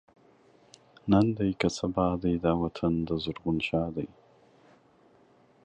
[1.11, 4.07] نن دی که سبا دی، دا مال دَ زرغون شاه دی